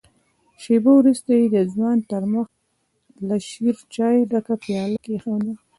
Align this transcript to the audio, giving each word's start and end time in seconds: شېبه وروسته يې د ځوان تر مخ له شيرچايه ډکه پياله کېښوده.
شېبه 0.61 0.91
وروسته 0.99 1.29
يې 1.39 1.45
د 1.55 1.57
ځوان 1.73 1.97
تر 2.11 2.23
مخ 2.33 2.47
له 3.27 3.35
شيرچايه 3.49 4.23
ډکه 4.31 4.55
پياله 4.63 4.97
کېښوده. 5.05 5.51